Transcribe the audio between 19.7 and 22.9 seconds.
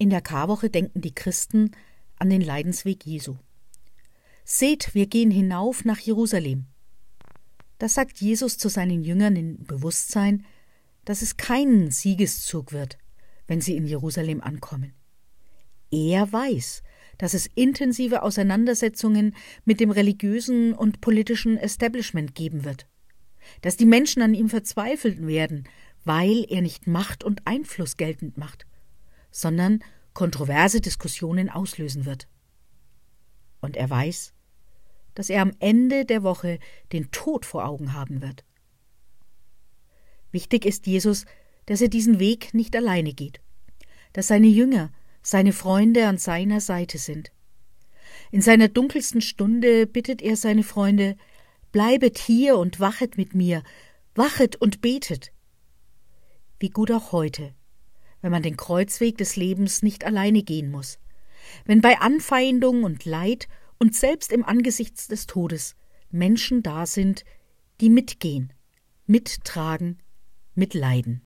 dem religiösen und politischen Establishment geben wird,